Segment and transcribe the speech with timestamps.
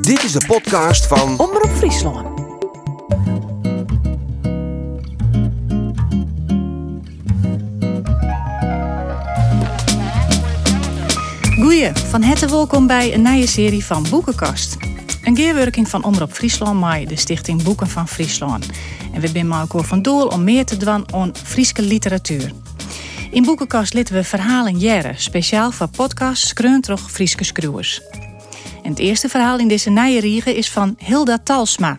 [0.00, 2.40] Dit is de podcast van Omroep Friesland.
[11.54, 14.76] Goeie, van harte welkom bij een nieuwe serie van Boekenkast.
[15.22, 18.66] Een keerwerking van Omroep Friesland met de Stichting Boeken van Friesland.
[19.12, 22.52] En we zijn ook van doel om meer te doen aan Frieske literatuur.
[23.30, 28.02] In Boekenkast litten we verhalen jaren, speciaal voor podcasts Skreuntrog Frieske Skruwers.
[28.84, 31.98] En het eerste verhaal in deze nieuwe riege is van Hilda Talsma.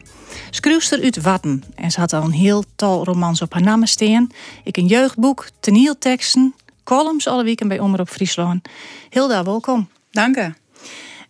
[0.49, 1.63] Schreeuwster uit Watten.
[1.75, 4.29] En ze had al een heel tal romans op haar staan.
[4.63, 8.67] Ik een jeugdboek, toneelteksten, columns alle weken bij Omroep Friesland.
[9.09, 9.89] Hilda, welkom.
[10.11, 10.53] Dank je.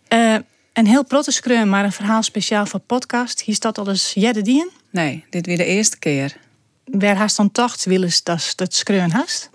[0.08, 0.36] Uh,
[0.72, 3.40] een heel protte skreun, maar een verhaal speciaal voor podcast.
[3.40, 4.70] Hier staat al eens jette dien.
[4.90, 6.36] Nee, dit weer de eerste keer.
[6.84, 9.50] Waar haast dan tocht willen dat het skreun hast?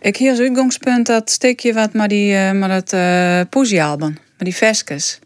[0.00, 4.44] Ik hier als uitgangspunt dat stukje wat maar die uh, maar het uh, poesiealbum, maar
[4.44, 5.20] die veskes.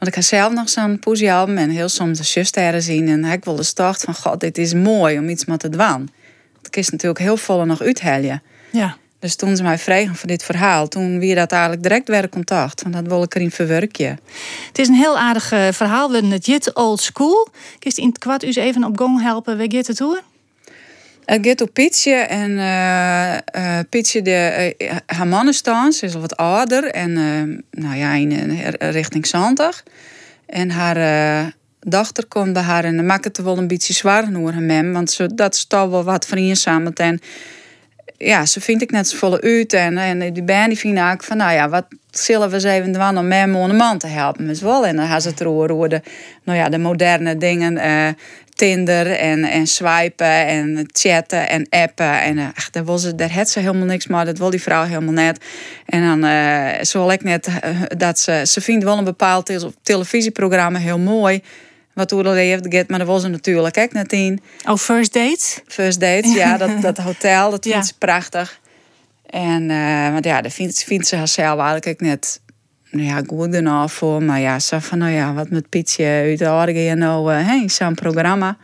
[0.00, 3.44] Want ik heb zelf nog zo'n poesiealbum en heel soms de zusterren zien en ik
[3.44, 6.10] wilde start van god, dit is mooi om iets met te doen.
[6.62, 8.42] Het is natuurlijk heel volle nog uitheljen.
[8.70, 8.96] Ja.
[9.18, 12.82] Dus toen ze mij vregen voor dit verhaal, toen weer dat eigenlijk direct weer contact.
[12.82, 14.20] Want dat wil ik erin verwerken.
[14.66, 16.10] Het is een heel aardig uh, verhaal.
[16.10, 17.48] We het jit old school.
[17.78, 19.56] Kist in het kwart u even op gang helpen.
[19.58, 20.20] Waar gaat het toe?
[21.30, 25.26] Het gaat op Pietje en uh, uh, Pietje de uh, haar
[26.02, 27.12] is al wat ouder en
[27.70, 29.84] nou ja, in, richting 70.
[30.46, 34.52] En haar dochter komt bij haar en dan maakt het wel een beetje zwaar door
[34.52, 36.56] haar mem, want ze, dat is toch wel wat vrienden
[36.98, 37.20] en
[38.16, 39.72] ja, ze vind ik net zo volle uit.
[39.72, 42.92] En, en die band die vinden ook van, nou ja, wat zullen we eens even
[42.92, 43.26] doen om
[43.70, 44.46] een man te helpen?
[44.46, 44.86] Dus wel.
[44.86, 45.40] En dan gaan ze het
[45.88, 46.02] de,
[46.44, 47.78] nou ja, de moderne dingen.
[48.60, 52.20] Tinder en, en swipen en chatten en appen.
[52.20, 54.24] En uh, ach, daar, was daar had ze helemaal niks maar.
[54.24, 55.44] Dat wil die vrouw helemaal net.
[55.86, 57.48] En dan uh, zoal ik net
[57.96, 61.42] dat ze, ze vindt wel een bepaald televisieprogramma heel mooi
[61.92, 64.40] wat hoe dat heeft get, maar dat was er natuurlijk ook net in.
[64.68, 65.60] Oh, first dates?
[65.66, 68.60] First dates, ja, dat, dat hotel, dat vindt ze prachtig.
[69.26, 72.40] En, uh, want ja, dat vindt, vindt ze haarzelf eigenlijk net,
[72.90, 74.22] nou ja, goed genoeg voor.
[74.22, 77.68] Maar ja, ze van, nou ja, wat met Pietje uit de Oregon, nou, uh, hey,
[77.68, 78.56] zo'n programma.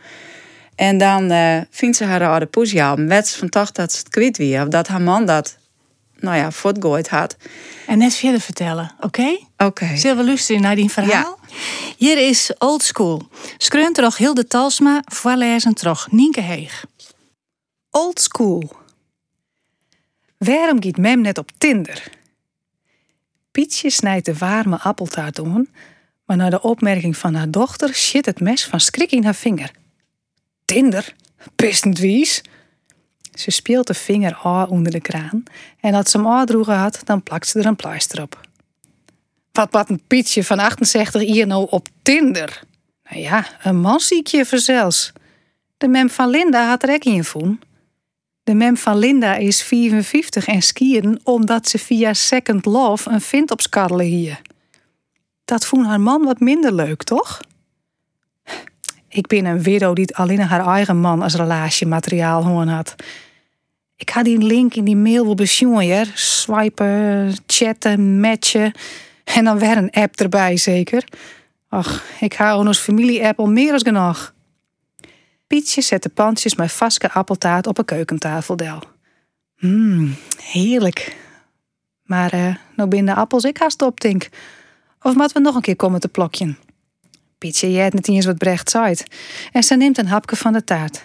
[0.75, 3.07] En dan uh, vindt ze haar oude poesjealbum.
[3.07, 4.61] Werd ze van toch dat ze het kwijt weer.
[4.61, 5.57] Of dat haar man dat,
[6.19, 7.35] nou ja, voortgooid had.
[7.87, 9.37] En net verder vertellen, oké?
[9.57, 9.65] Oké.
[9.65, 9.97] Okay.
[9.97, 11.39] Zullen we luisteren naar die verhaal?
[11.47, 11.55] Ja.
[11.97, 13.27] Hier is Old School.
[13.57, 16.85] Skreun toch Hilde Talsma, voorlezen toch Nienke Heeg.
[17.91, 18.71] Old School.
[20.37, 22.16] Waarom giet mem net op Tinder?
[23.57, 25.67] Pietje snijdt de warme appeltaart om,
[26.25, 29.71] maar na de opmerking van haar dochter shit het mes van schrik in haar vinger.
[30.65, 31.13] Tinder?
[31.55, 32.41] Pistend wies.
[33.33, 35.43] Ze speelt de vinger onder de kraan
[35.79, 38.41] en als ze hem aandroegen had, dan plakt ze er een pleister op.
[39.51, 42.61] Wat wat een Pietje van 68 hier nou op Tinder?
[43.09, 45.13] Nou ja, een man zie ik je verzels.
[45.77, 47.59] De mem van Linda had er ook in voen.
[48.47, 53.51] De mem van Linda is 54 en skiën omdat ze via Second Love een vind
[53.51, 54.41] op skarrelen hier.
[55.45, 57.39] Dat vond haar man wat minder leuk, toch?
[59.09, 62.95] Ik ben een widow die alleen haar eigen man als relatiemateriaal hoorn had.
[63.95, 65.35] Ik had die link in die mail wel
[66.13, 68.71] Swipen, chatten, matchen.
[69.23, 71.03] En dan weer een app erbij, zeker.
[71.69, 74.35] Ach, ik hou ons familie-app al meer dan genoeg.
[75.47, 78.55] Pietje zet de pandjes met vaske appeltaart op een keukentafel
[79.57, 81.17] Mmm, heerlijk.
[82.03, 84.29] Maar uh, nou binnen appels ik haast op, denk.
[85.01, 86.57] Of moeten we nog een keer komen te plokjen?
[87.37, 88.95] Pietje jij net eens wat Brecht zei.
[89.51, 91.01] En ze neemt een hapje van de taart.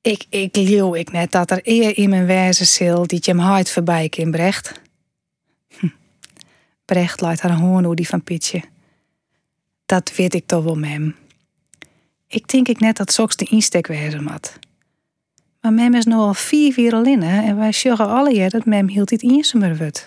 [0.00, 3.70] Ik, ik leeuw ik net dat er eer in mijn wijze zil die hem hard
[3.70, 4.80] voorbij in Brecht.
[5.78, 5.88] Hm.
[6.84, 8.62] Brecht laat haar hoorn die van Pietje.
[9.86, 11.14] Dat weet ik toch wel, mem.
[12.32, 14.58] Ik denk ik net dat Soks de instek wezen had.
[15.60, 19.08] Maar mem is nu al vier al en wij zeggen alle jaar dat mem hield
[19.08, 20.06] dit insemer wordt.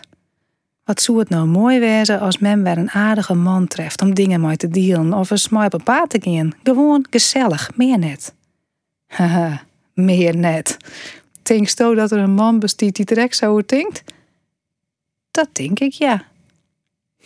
[0.84, 4.42] Wat zou het nou mooi wezen als mem weer een aardige man treft om dingen
[4.42, 6.54] mee te dealen of eens mooi op een te gaan.
[6.64, 8.34] Gewoon gezellig, meer net.
[9.08, 9.64] Haha,
[9.94, 10.78] meer net.
[11.42, 14.04] Denkst je dat er een man bestiet die direct zo denkt?
[15.32, 16.26] Dat denk ik, ja.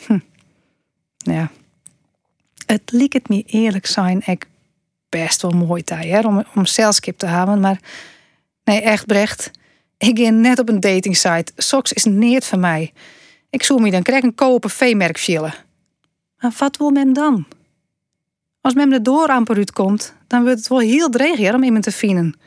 [0.05, 0.19] Hm.
[1.17, 1.51] Ja.
[2.65, 4.47] Het liek het me eerlijk zijn, ik
[5.09, 7.79] best wel mooi tijd om, om zelfskip te hebben, maar
[8.63, 9.51] nee, echt Brecht.
[9.97, 11.51] Ik ga net op een datingsite.
[11.55, 12.93] Soks is neert van mij.
[13.49, 15.53] Ik zoek me dan krijg een kopen V-merk chillen.
[16.39, 17.45] Maar wat wil men dan?
[18.61, 22.39] Als men de dooramper uitkomt, dan wordt het wel heel dreig om iemand te vinden.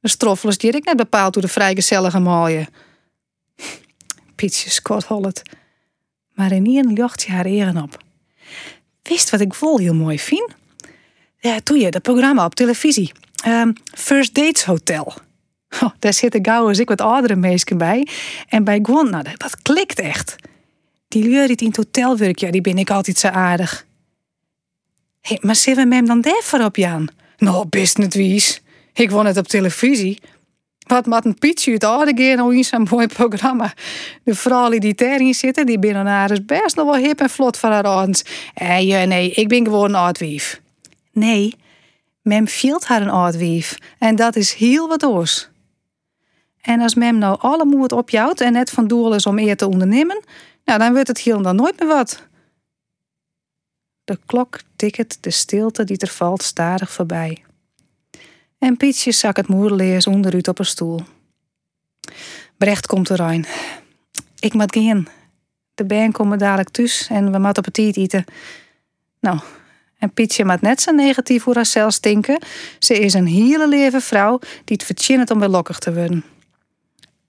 [0.00, 2.66] De stroffels die ik net bepaald hoe de vrijgezellige mooie.
[4.36, 5.42] Pietje Scott Hollet.
[6.34, 8.02] Maar in een jocht je haar eren op.
[9.02, 10.54] Wist wat ik vol heel mooi vind?
[11.40, 13.12] Ja, toen je dat programma op televisie.
[13.44, 15.14] Ehm, First Dates Hotel.
[15.82, 18.06] Oh, daar zitten gauw als ik wat oudere meisjes bij.
[18.48, 20.36] En bij Gwen, nou, dat, klikt echt.
[21.08, 23.86] Die leur die in het hotel werkt, ja, die ben ik altijd zo aardig.
[25.40, 27.08] Maar zullen we hem dan daarvoor op, Jan?
[27.38, 28.62] Nou, best niet wies.
[28.92, 30.20] Ik won het op televisie.
[30.86, 33.74] Wat maakt een pietje uit oude nou in zo'n mooi programma.
[34.24, 37.56] De vrouwen die daarin zitten, die binnen haar is best nog wel hip en vlot
[37.56, 38.22] van haar ouders.
[38.54, 40.60] Eh, nee, ik ben gewoon een oudwief.
[41.12, 41.54] Nee,
[42.22, 43.78] mem vielt haar een oudwief.
[43.98, 45.48] En dat is heel wat oors.
[46.60, 49.68] En als mem nou alle moed opjouwt en net van doel is om eer te
[49.68, 50.22] ondernemen,
[50.64, 52.22] nou, dan wordt het heel dan nooit meer wat.
[54.04, 57.44] De klok tikt de stilte die er valt stadig voorbij.
[58.58, 61.00] En Pietje zak het moerleers onderuit op een stoel.
[62.56, 63.44] Brecht komt eraan.
[64.38, 65.08] Ik moet gaan.
[65.74, 68.24] De band komen dadelijk thuis en we moeten het eten.
[69.20, 69.40] Nou,
[70.00, 72.38] en Pietje maakt net zo negatief voor haarzelf stinken.
[72.78, 76.24] Ze is een hele leven vrouw die het verdient om weer lokkig te worden.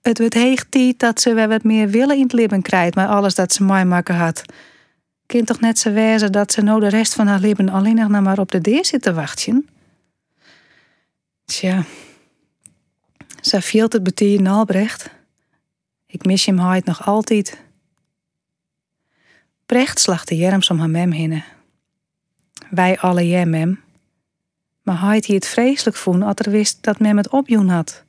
[0.02, 3.34] Het wordt heeg dat ze weer wat meer willen in het leven krijgt, maar alles
[3.34, 4.42] dat ze mij maken had.
[5.26, 8.08] Kind toch net zo wijzen dat ze nou de rest van haar leven alleen nog
[8.22, 9.68] maar op de deur zit te wachten?
[11.44, 11.84] Tja,
[13.40, 15.10] ze viel het betieren Albrecht.
[16.06, 17.58] Ik mis hem nog altijd.
[19.66, 21.42] Brecht slacht de jerms om haar mem heen.
[22.74, 23.80] Wij alle mem.
[24.82, 28.04] Maar hij het vreselijk voen als er wist dat mem het opjoen had.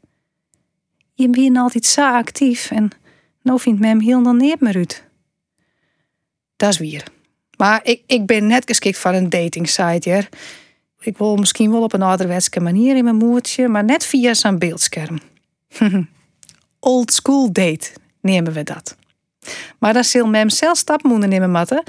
[1.14, 2.90] Je bent altijd zo actief en
[3.42, 5.04] nou vindt mem heel dan neer meer uit.
[6.56, 7.04] Dat is weer.
[7.58, 10.22] Maar ik, ik ben net geschikt voor een dating site, ja.
[11.00, 14.60] Ik wil misschien wel op een ouderwetse manier in mijn moertje, maar net via zo'n
[14.60, 15.20] beeldscherm.
[16.80, 17.90] Old school date
[18.22, 18.98] nemen we dat.
[19.80, 21.84] Maar dan zal mem zelf stap moeten nemen, matten.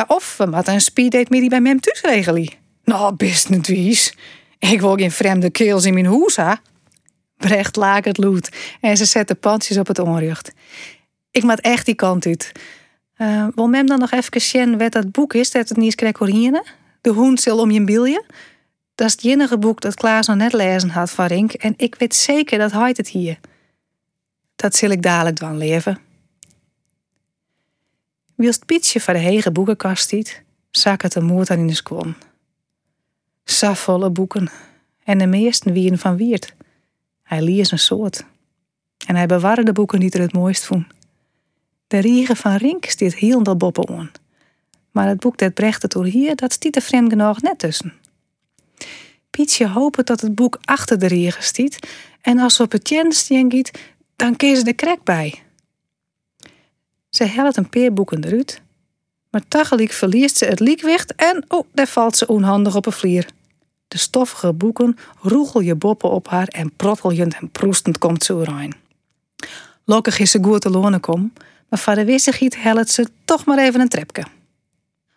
[0.00, 2.48] Ja, of we moeten een speeddate die bij mem thuis regelen.
[2.84, 4.14] Nou, best niet wies.
[4.58, 6.36] Ik wil geen vreemde keels in mijn hoes.
[7.36, 8.48] Brecht het loet
[8.80, 10.52] en ze zette pandjes op het onrecht.
[11.30, 12.52] Ik maak echt die kant uit.
[13.18, 16.18] Uh, wil mem dan nog even zien wat dat boek is dat het niet krijg
[17.00, 18.24] De hoend zal om je bilje.
[18.94, 21.94] Dat is het enige boek dat Klaas nog net lezen had van Rink en ik
[21.94, 23.38] weet zeker dat hij het hier.
[24.56, 26.09] Dat zal ik dadelijk dan leven.
[28.40, 32.14] Wilst Pietje van de hege boekenkast ziet, zak het de moed aan in de skwon.
[33.44, 34.50] Safvolle boeken
[35.04, 36.54] en de meesten wien van Wiert.
[37.22, 38.24] Hij lees een soort.
[39.06, 40.86] En hij bewaarde de boeken die er het mooist vond.
[41.86, 44.10] De riegen van Rink stiet heel boppen aan.
[44.90, 47.92] Maar het boek dat Brecht het hier, dat stiet er vreemd genoeg net tussen.
[49.30, 51.78] Pietje hoopt dat het boek achter de riegen stiet.
[52.20, 53.12] En als ze op het tjen
[53.50, 53.80] giet,
[54.16, 55.42] dan kees ze de krek bij.
[57.10, 58.60] Ze helpt een paar boeken eruit.
[59.30, 63.26] Maar tegelijk verliest ze het liekwicht en oh, daar valt ze onhandig op een vlier.
[63.88, 68.74] De stoffige boeken roegel je boppen op haar en protteljend en proestend komt ze rein.
[69.84, 71.32] Lokkig is ze goed te lonen kom,
[71.68, 74.24] maar voor de wissigheid helpt ze toch maar even een trepje.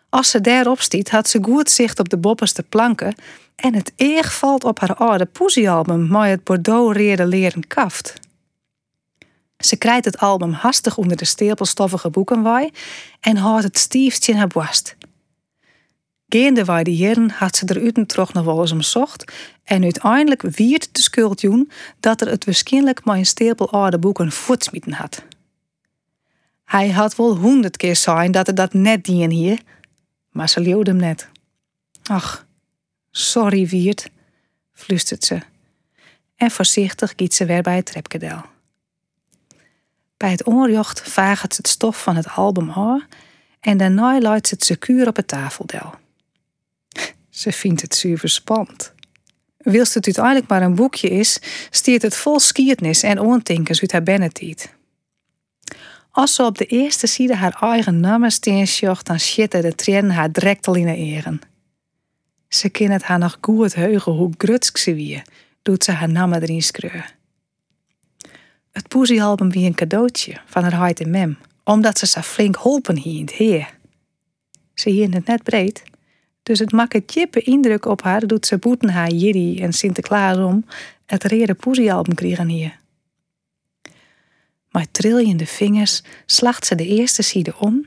[0.08, 3.14] Als ze daarop stiet, had ze goed zicht op de bopperste planken
[3.56, 8.14] en het eeg valt op haar oude poesiealbum met het Bordeaux-reerde leren kaft.
[9.64, 12.70] Ze krijgt het album hastig onder de stapelstoffige boekenwaai
[13.20, 14.96] en houdt het stiefst in haar borst.
[16.28, 19.32] Geende wij de jaren had ze er toch nog wel eens om zocht
[19.64, 21.44] en uiteindelijk wierd de schuld
[22.00, 25.24] dat er het waarschijnlijk maar een stapel oude boeken voetsmieten had.
[26.64, 29.60] Hij had wel honderd keer zijn dat er dat net dien hier,
[30.30, 31.28] maar ze leeuwde hem net.
[32.02, 32.46] Ach,
[33.10, 34.10] sorry Wiert,
[34.72, 35.38] flustert ze.
[36.36, 38.52] En voorzichtig giet ze weer bij het trepkedel.
[40.16, 43.06] Bij het onjocht vaagt het stof van het album haar
[43.60, 45.94] en daarna luidt ze het secuur op het tafeldel.
[47.30, 48.92] Ze vindt het zuur spannend.
[49.56, 51.38] Wilst het uiteindelijk maar een boekje is,
[51.70, 54.74] stiert het vol skiertnis en ontinkers uit haar bennetiet.
[56.10, 60.32] Als ze op de eerste side haar eigen namen steensjocht, dan schitter de trien haar
[60.32, 61.40] direct al in de eren.
[62.48, 65.22] Ze kan het haar nog goed heugen hoe grutsk ze wie,
[65.62, 67.13] doet ze haar namen erin schreuren.
[68.74, 72.96] Het poesiealbum wie een cadeautje van haar heid en mem, omdat ze zo flink holpen
[72.96, 73.74] hier in het heer.
[74.74, 75.82] Ze hier het net breed,
[76.42, 80.64] dus het maakt tjippe indruk op haar doet ze boeten haar Jiri en Sinterklaas om
[81.06, 82.78] het rere poesiealbum kregen hier.
[84.70, 87.86] Met triljende vingers slacht ze de eerste side om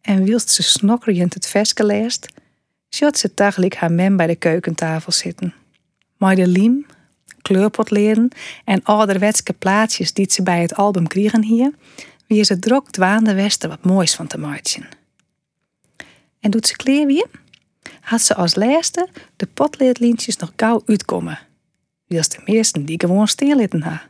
[0.00, 2.28] en wilst ze snokkerend het veske leest,
[2.94, 5.54] shot ze tegelijk haar mem bij de keukentafel zitten.
[6.16, 6.86] Maar de liem,
[7.44, 8.28] kleurpotleren
[8.64, 11.72] en ouderwetske plaatjes die ze bij het album kregen hier,
[12.26, 14.88] wie ze drok dwaande westen wat moois van te maken.
[16.40, 17.26] En doet ze kleer weer,
[18.00, 21.38] had ze als laatste de potleerlintjes nog gauw uitkomen.
[22.06, 24.02] Wils de meesten die gewoon stil ha.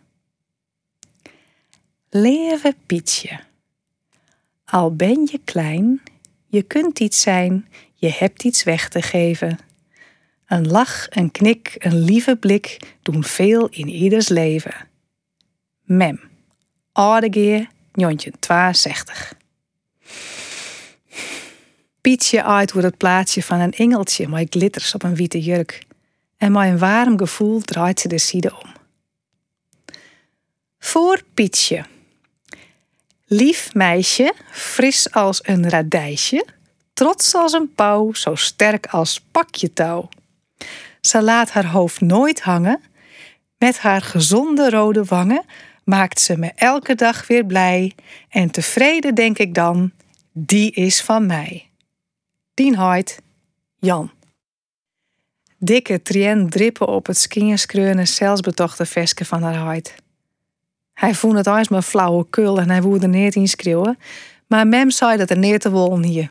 [2.11, 3.41] Leven Pietje.
[4.64, 6.03] Al ben je klein,
[6.47, 9.59] je kunt iets zijn, je hebt iets weg te geven.
[10.55, 14.75] Een lach, een knik, een lieve blik doen veel in ieders leven.
[15.83, 16.21] Mem,
[16.93, 19.35] Oudegeer, jontje 62.
[22.01, 25.83] Pietje uit wordt het plaatsje van een engeltje met glitters op een witte jurk.
[26.37, 28.73] En met een warm gevoel draait ze de side om.
[30.79, 31.85] Voor Pietje.
[33.27, 36.47] Lief meisje, fris als een radijsje,
[36.93, 40.09] trots als een pauw, zo sterk als pakje touw.
[41.07, 42.81] Ze laat haar hoofd nooit hangen,
[43.59, 45.45] met haar gezonde rode wangen
[45.85, 47.93] maakt ze me elke dag weer blij
[48.29, 49.93] en tevreden denk ik dan,
[50.33, 51.71] die is van mij.
[52.55, 53.19] Dien Hoyt,
[53.79, 54.11] Jan.
[55.59, 59.95] Dikke trien drippen op het skinjerskreune zelfbetochte veske van haar huid.
[60.93, 63.99] Hij vond het maar flauwe kul en hij woerde neer in schreeuwen,
[64.47, 66.31] maar mem zei dat er neer te wollen hier.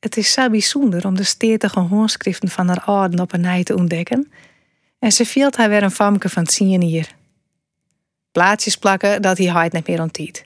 [0.00, 3.76] Het is zo bijzonder om de stetige hoorschriften van haar ouden op een nij te
[3.76, 4.32] ontdekken.
[4.98, 7.14] En ze viel hij weer een famke van zien hier.
[8.32, 10.44] Plaatjes plakken dat hij het niet meer ontiet.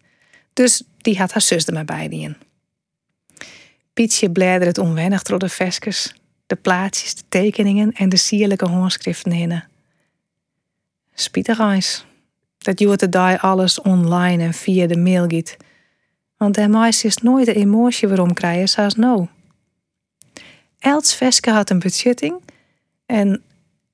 [0.53, 2.37] Dus die had haar zus er maar bij in.
[3.93, 6.15] Pietje bladerde het onwennig door de veskes,
[6.47, 9.63] de plaatjes, de tekeningen en de sierlijke hoorschriften heen.
[11.15, 12.05] Spietig eens.
[12.59, 15.57] Dat je het alles online en via de mail giet.
[16.37, 19.27] Want de meisje is nooit de emotie waarom krijgen zoals nou.
[20.83, 22.41] Els Veske had een budgetting
[23.07, 23.43] en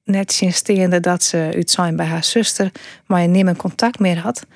[0.05, 0.63] net sinds
[1.01, 2.73] dat ze uit zijn bij haar zuster,
[3.07, 4.47] maar je nimmer contact meer had,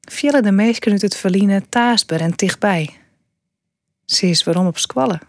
[0.00, 2.90] vielen de meesten uit het verliezen taasber en dichtbij.
[4.04, 5.20] Ze is waarom op squallen.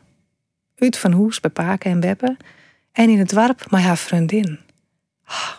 [0.78, 2.38] Uit van hoes bij Paken en Beppe
[2.92, 4.60] en in het warp met haar vriendin.
[5.28, 5.52] Oh,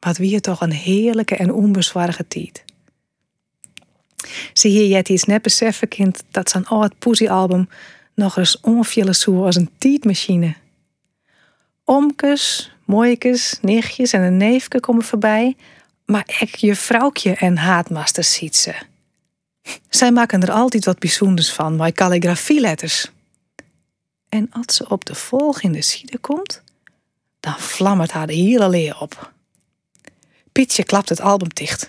[0.00, 2.64] wat wie toch een heerlijke en onbezwarige tijd.
[4.52, 7.68] Zie hier jet iets net beseffen kind dat zijn oud poesiealbum
[8.14, 10.54] nog eens onviele zo als een tietmachine.
[11.84, 15.56] Omkes, mooikes, nichtjes en een neefke komen voorbij,
[16.04, 18.74] maar ek je vrouwtje en haatmaster ziet ze.
[19.88, 23.10] Zij maken er altijd wat bijzonders van, bij calligrafieletters.
[24.28, 26.62] En als ze op de volgende side komt,
[27.40, 29.32] dan vlammert haar de hele leer op.
[30.52, 31.86] Pietje klapt het album dicht.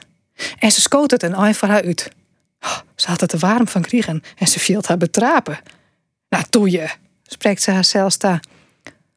[0.59, 2.11] En ze schoot het een ei voor haar uit.
[2.59, 5.59] Oh, ze had het er warm van kriegen en ze viel haar betrapen.
[6.35, 6.89] Nou, toe je,
[7.23, 8.43] spreekt ze haarzelf daar.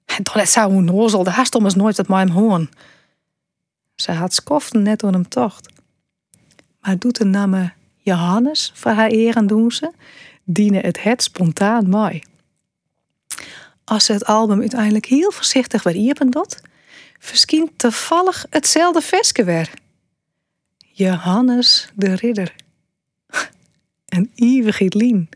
[0.04, 2.70] En dan net zo onnozel, de haast om nooit dat mij hem hoorn.
[3.94, 5.68] Ze had skoften net door hem tocht.
[6.80, 9.90] Maar doet de namen Johannes voor haar eer doen ze,
[10.44, 12.22] dienen het het spontaan mooi.
[13.84, 16.60] Als ze het album uiteindelijk heel voorzichtig weer iepen dot,
[17.18, 19.70] verschijnt toevallig hetzelfde veske weer.
[20.78, 22.54] Johannes de Ridder.
[24.08, 25.28] Een eeuwig lien.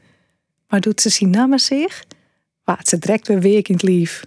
[0.72, 2.04] Maar doet ze zien namen zich?
[2.64, 4.24] Waat ze direct weer weekend lief.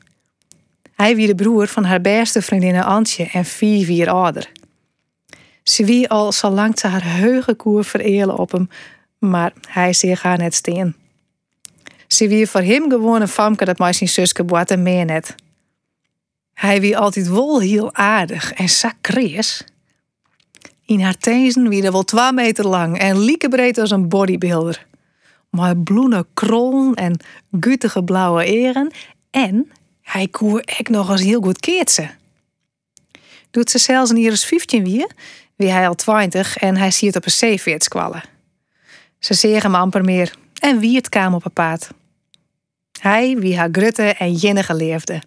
[0.95, 4.51] Hij wie de broer van haar beste vriendin Antje en vier vier ouder.
[5.63, 8.69] Ze wie al zo lang ze haar heugenkoer verelen op hem,
[9.17, 10.95] maar hij zich haar net steen.
[12.07, 15.35] Ze wie voor hem gewoon een dat maar zijn zuske boat en meer net.
[16.53, 19.63] Hij wie altijd wel heel aardig en sacrees.
[20.85, 24.85] In haar tezen wie er wel twee meter lang en liekebreed als een bodybuilder.
[25.55, 27.19] Maar bloene krollen en
[27.59, 28.91] gutige blauwe eren
[29.31, 29.71] en
[30.01, 32.09] hij koer ek nog eens heel goed keertse.
[33.51, 35.07] Doet ze zelfs een iris 15 wie,
[35.55, 38.23] wie hij al 20 en hij ziet op een zeeveert squallen.
[39.19, 41.89] Ze zeggen hem amper meer en wie het kwam op een paard.
[42.99, 45.21] Hij wie haar grutte en jinnige leefde,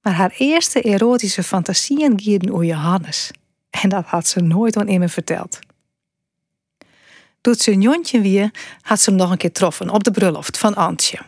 [0.00, 3.30] maar haar eerste erotische fantasieën gierden o Johannes.
[3.70, 5.58] En dat had ze nooit aan hem verteld.
[7.40, 8.50] Doet ze een jontje weer,
[8.80, 11.18] had ze hem nog een keer troffen op de bruiloft van Antje.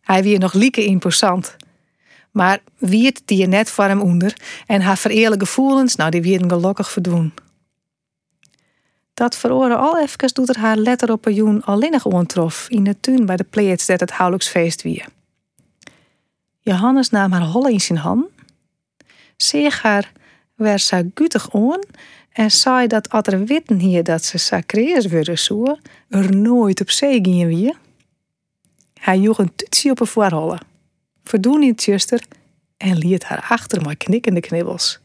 [0.00, 1.56] Hij wie nog lieke imposant.
[2.30, 6.50] Maar wierd die je net voor hem onder en haar vereerlijke gevoelens, nou die wierden
[6.50, 7.32] gelukkig verdoen.
[9.14, 13.00] Dat veroren al even doet er haar letter op een joen alleenig ontrof in de
[13.00, 15.04] tuin bij de pleets dat het huwelijksfeest wie.
[16.60, 18.26] Johannes nam haar holle in zijn hand,
[19.36, 20.12] zeeg haar
[20.54, 21.84] werd ze gutig on
[22.32, 25.76] en zei dat als er witten hier dat ze sacreers worden zo,
[26.08, 27.74] er nooit op zee gingen wie.
[29.00, 30.58] Hij joeg een tutsie op een voorholle
[31.24, 32.22] verdoen niet, zuster,
[32.76, 35.00] en liet haar achter met knikkende knibbels.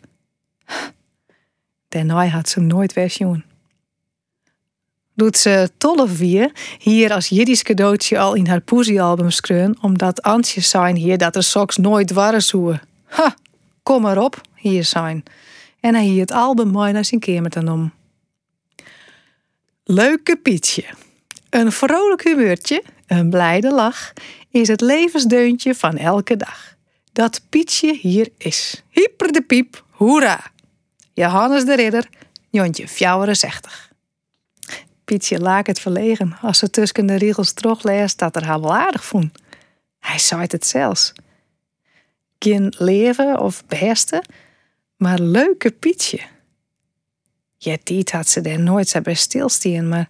[1.87, 3.09] Daarna had ze nooit weer
[5.13, 10.61] doet ze tolf weer hier als Jiddisch cadeautje al in haar poesiealbum skreun, omdat Antje
[10.61, 12.79] zijn hier dat er soks nooit waren zoe.
[13.05, 13.35] Ha,
[13.83, 15.23] kom maar op, hier zijn.
[15.85, 17.93] En hij hier het album mooi naar zijn kamer om.
[19.83, 20.83] Leuke Pietje.
[21.49, 24.13] Een vrolijk humeurtje, een blijde lach,
[24.49, 26.75] is het levensdeuntje van elke dag.
[27.11, 28.83] Dat Pietje hier is.
[28.89, 30.51] Hyper de piep, hoera!
[31.13, 32.09] Johannes de Ridder,
[32.49, 33.91] Jontje 64.
[35.03, 39.05] Pietje laak het verlegen als ze tussen de riegels terugleest dat er haar wel aardig
[39.05, 39.39] vond.
[39.99, 41.13] Hij zei het zelfs.
[42.39, 44.23] Geen leven of beste,
[44.97, 46.19] maar leuke Pietje.
[47.57, 50.09] Ja, die had ze er nooit zo bij stilstaan, maar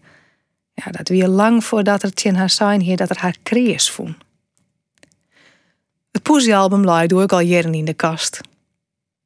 [0.74, 4.16] ja, dat weer lang voordat er in haar zijn hier dat er haar krees vond.
[6.12, 8.42] Het poesiealbum lag doe ik al jaren in de kast.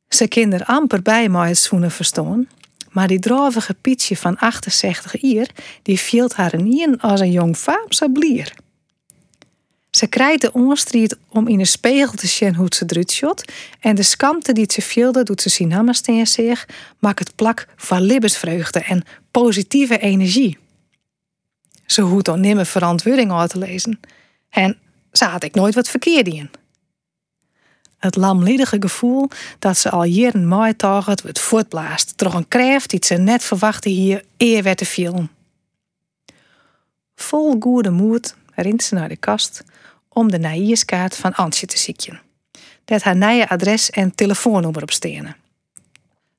[0.07, 2.47] Ze kinder amper bij mij het zoenen verstaan,
[2.89, 5.49] maar die drovige Pietje van 68 jaar,
[5.81, 8.53] die viel haar in als een jong Vaamse blier.
[9.91, 14.03] Ze krijgt de onstrijd om in een spiegel te zien hoe ze eruit en de
[14.03, 15.95] skamte die ze vielde doet ze zien
[16.27, 16.67] zich,
[16.99, 20.57] maakt het plak van libbesvreugde en positieve energie.
[21.85, 23.99] Ze hoeft dan nimmer verantwoording uit te lezen.
[24.49, 24.77] En
[25.11, 26.49] ze had ik nooit wat verkeerd in.
[27.97, 29.29] Het lamliedige gevoel
[29.59, 33.89] dat ze al jaren maaitaag het het voortblaast, toch een kracht die ze net verwachtte
[33.89, 35.31] hier eer werd te vielen.
[37.15, 39.63] Vol goede moed rint ze naar de kast
[40.09, 42.21] om de naïeskaart van Antje te zieken.
[42.85, 45.35] Dat haar nieuwe adres en telefoonnummer op stenen.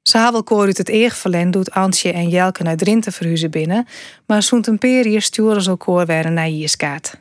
[0.02, 3.86] Hebben uit het eeg verlend doet Antje en Jelke naar Drinten verhuizen binnen,
[4.26, 7.14] maar zo'n paar sturen ze elkaar weer een naïeskaart.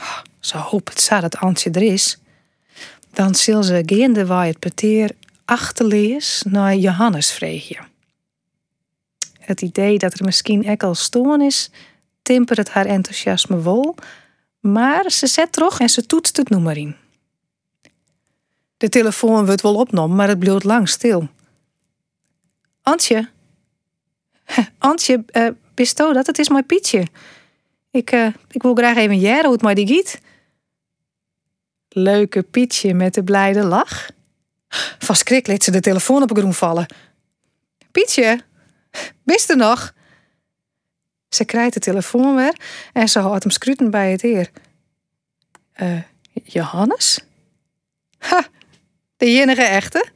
[0.00, 2.18] Oh, ze hoopt het zo dat Antje er is
[3.14, 5.10] dan zal ze geende waar het peteer
[5.44, 7.78] achterlees naar Johannes vreegje.
[9.40, 11.70] Het idee dat er misschien ekkel stoorn is,
[12.24, 13.94] tempert het haar enthousiasme wel,
[14.60, 16.96] maar ze zet terug en ze toetst het nummer in.
[18.76, 21.28] De telefoon wordt wel opgenomen, maar het blijft lang stil.
[22.82, 23.28] Antje?
[24.78, 26.26] Antje, uh, bist dat?
[26.26, 27.06] Het is mijn Pietje.
[27.90, 30.20] Ik, uh, ik wil graag even jaren hoe het mij die giet
[31.94, 34.10] leuke Pietje met de blijde lach.
[34.98, 36.86] Van schrik liet ze de telefoon op groen vallen.
[37.90, 38.40] Pietje,
[39.22, 39.92] wist er nog?
[41.34, 42.56] Ze krijgt de telefoon weer
[42.92, 44.50] en ze houdt hem scruten bij het eer.
[45.82, 46.02] Uh,
[46.44, 47.20] Johannes?
[48.18, 48.46] Ha,
[49.16, 50.06] de enige echte?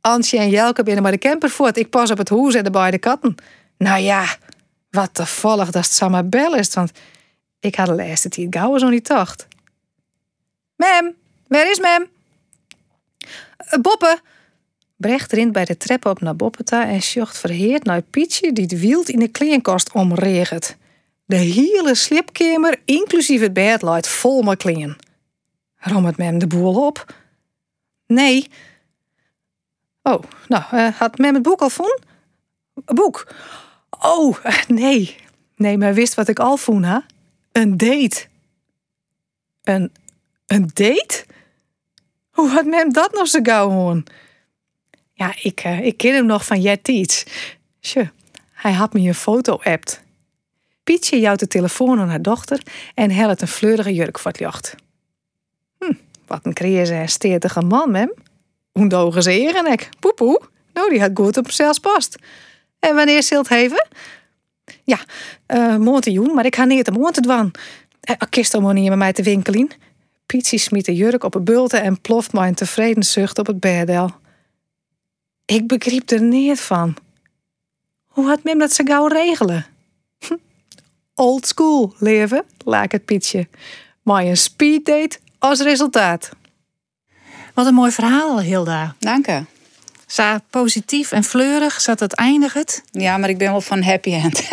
[0.00, 1.76] Antje en Jelke binnen maar de camper voort.
[1.76, 3.34] Ik pas op het hoes en de beide katten.
[3.78, 4.36] Nou ja,
[4.90, 6.92] wat toevallig dat het samen bel is, want
[7.60, 9.46] ik had de laatste tijd gauw zo niet dacht.
[10.76, 11.14] Mem,
[11.46, 12.06] waar is Mem?
[13.72, 14.20] Uh, Boppe.
[14.96, 18.80] Brecht rint bij de trap op naar Boppeta en sjocht verheerd naar Pietje die het
[18.80, 20.76] wild in de kleenkast omregent.
[21.24, 24.96] De hele slipkamer, inclusief het bed, luidt vol met klingen.
[25.76, 27.14] Rommert Mem de boel op?
[28.06, 28.48] Nee.
[30.02, 31.98] Oh, nou, uh, had Mem het boek al vond?
[32.74, 33.34] Boek?
[34.00, 35.16] Oh, nee.
[35.56, 36.98] Nee, maar wist wat ik al vond, hè?
[37.52, 38.26] Een date.
[39.62, 39.92] Een
[40.46, 41.24] een date?
[42.30, 44.04] Hoe had men dat nog zo gauw hoorn?
[45.16, 47.24] Ja, ik, uh, ik ken hem nog van Jet iets.
[47.80, 48.10] Tje,
[48.52, 50.02] hij had me een foto appt.
[50.84, 52.60] Pietje jouwt de telefoon aan haar dochter
[52.94, 54.74] en helpt een fleurige jurk voor het jocht.
[55.78, 55.92] Hm,
[56.26, 58.12] wat een kreeze en steertige man, mem.
[58.72, 59.88] Hoe dogen ze en ik?
[60.00, 60.40] Poepoe.
[60.72, 62.16] Nou, die had goed op zichzelf past.
[62.78, 63.86] En wanneer zult even?
[64.84, 64.98] Ja,
[65.46, 65.76] uh,
[66.34, 67.50] maar ik ga niet de te dwan.
[68.10, 69.70] Uh, kist om niet met mij te winkelen.
[70.26, 73.60] Pietje smiet de jurk op een bulten en ploft maar een tevreden zucht op het
[73.60, 74.10] bedel.
[75.46, 76.96] Ik begreep er niet van.
[78.06, 79.66] Hoe had Mim dat ze gauw regelen?
[81.14, 83.48] Old school leven, laat het Pietje.
[84.02, 86.30] Maar een speeddate als resultaat.
[87.54, 88.94] Wat een mooi verhaal, Hilda.
[88.98, 89.44] Dank je.
[90.06, 92.82] Zo positief en fleurig, zat het eindigt.
[92.90, 94.48] Ja, maar ik ben wel van happy end.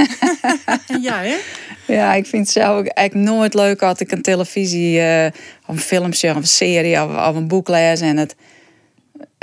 [1.08, 1.38] ja, hè?
[1.88, 5.25] Ja, ik vind het zelf eigenlijk nooit leuk als ik een televisie uh,
[5.65, 8.36] of een film zie of een serie of, of een boek lees en het,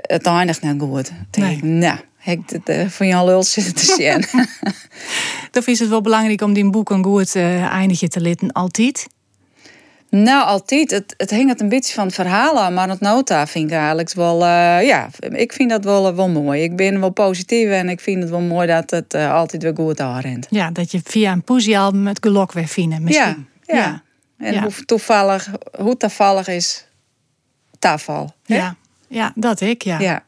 [0.09, 1.12] het eindigt net goed.
[1.31, 1.64] Nee.
[1.64, 4.25] Nou, ik het uh, van Jan Lul zitten te zien.
[5.64, 9.07] Is het wel belangrijk om die boek een goed uh, eindigje te litten, altijd.
[10.11, 10.90] Nou, altijd.
[10.90, 13.77] Het, het hing het een beetje van het verhaal aan, maar het nota vind ik
[13.77, 16.62] eigenlijk wel, uh, ja, ik vind dat wel, wel mooi.
[16.62, 19.75] Ik ben wel positief en ik vind het wel mooi dat het uh, altijd weer
[19.75, 20.47] goed aanrent.
[20.51, 23.47] Ja, dat je via een poesiealbum het gelok weer vinden misschien.
[23.62, 24.03] Ja, ja.
[24.38, 24.62] En ja.
[24.62, 26.87] hoe toevallig, hoe toevallig is
[27.79, 28.35] tafel.
[28.44, 28.77] Ja,
[29.09, 29.99] ja, dat ik, ja.
[29.99, 30.25] ja.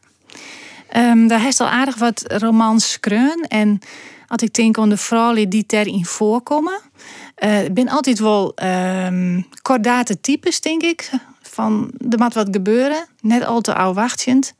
[0.95, 3.79] Um, daar heeft al aardig wat romans kreun en
[4.27, 6.79] Als ik denk aan de vrouwen die daarin voorkomen.
[7.35, 11.09] Eh, ik ben altijd wel ehm kordate types, denk ik.
[11.41, 13.05] Van er moet wat gebeuren.
[13.21, 14.53] Net al te ouwachtend.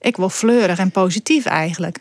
[0.00, 1.98] Ik wil fleurig en positief eigenlijk.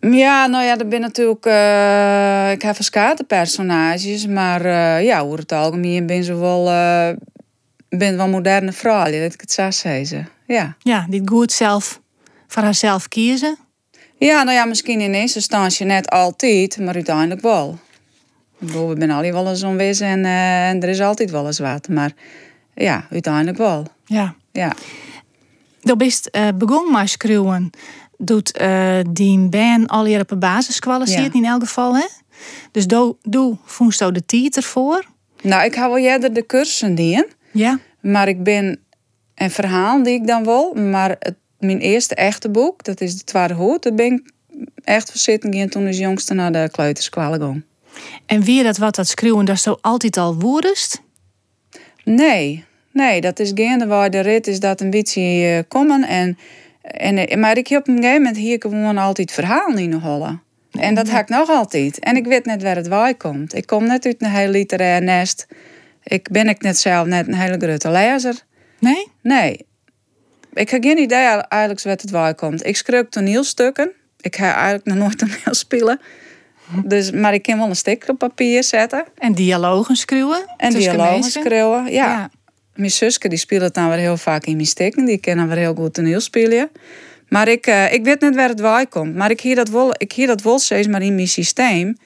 [0.00, 1.46] Ja, nou ja, er ben natuurlijk.
[1.46, 6.64] eh, ik heb verschillende personages, maar eh, ja, over het algemeen ben ze wel.
[7.88, 10.28] Ben wel moderne vrouwen, dat ik het zo zeggen.
[10.46, 10.76] Ja.
[10.78, 12.00] Ja, die goed zelf
[12.46, 13.56] voor haarzelf kiezen.
[14.18, 17.78] ja, nou ja, misschien in eerste instantie net altijd, maar uiteindelijk wel.
[18.58, 21.46] Ik bedoel, we zijn alle wel eens onwis en, eh, en er is altijd wel
[21.46, 22.12] eens wat, maar
[22.74, 23.86] ja, uiteindelijk wel.
[24.04, 24.34] Ja.
[24.52, 24.72] Ja.
[25.80, 27.70] Dat best eh begon maar schreeuwen.
[28.16, 31.28] Doet eh, die band al hier op een basisschool Ja.
[31.32, 32.06] in elk geval, hè?
[32.72, 35.04] Dus doe, doe vondst de titel voor.
[35.42, 37.26] Nou, ik hou wel eerder de cursussen die
[37.58, 37.78] Ja.
[38.00, 38.78] Maar ik ben
[39.34, 40.74] een verhaal die ik dan wil.
[40.74, 43.82] Maar het, mijn eerste echte boek, dat is de Tweede Hoed.
[43.82, 44.32] Dat ben ik
[44.84, 47.62] echt voor zitten gaan toen als jongste naar de kleuterschool ging.
[48.26, 51.02] En wie dat wat dat schreeuwen, dat zo altijd al woerdest.
[52.04, 56.04] Nee, nee, dat is geen waar de rit is dat een beetje eh, komen.
[56.04, 56.38] En,
[56.82, 59.98] en, eh, maar ik heb op een gegeven moment hier gewoon altijd verhaal in de
[59.98, 60.42] hollen.
[60.70, 61.98] En dat heb ik nog altijd.
[61.98, 63.54] En ik weet net waar het waar komt.
[63.54, 65.46] Ik kom net uit een heel literair nest.
[66.08, 68.34] Ik ben ik net zelf net een hele grote lezer.
[68.78, 69.06] Nee?
[69.22, 69.66] Nee.
[70.52, 72.66] Ik heb geen idee eigenlijk wat het waar komt.
[72.66, 73.90] Ik schreef toneelstukken.
[74.20, 76.00] Ik ga eigenlijk nog nooit toneel spelen.
[76.84, 79.04] Dus, maar ik kan wel een sticker op papier zetten.
[79.14, 80.54] En dialogen schreeuwen.
[80.56, 81.84] En dialogen schreeuwen.
[81.84, 81.90] Ja.
[81.90, 82.30] Ja.
[82.74, 85.04] Mijn zusje die speelt het dan weer heel vaak in mijn stikken.
[85.04, 86.70] Die kan dan weer heel goed toneel spelen.
[87.28, 89.14] Maar ik, eh, ik weet net waar het waar komt.
[89.14, 91.96] Maar ik hier dat wel, ik hier dat wel steeds maar in mijn systeem.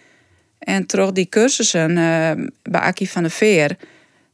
[0.62, 3.76] En terug die cursussen eh, bij Akkie van der Veer.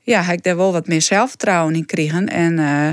[0.01, 2.29] Ja, heb ik daar wel wat meer zelfvertrouwen in kregen.
[2.29, 2.91] En eh,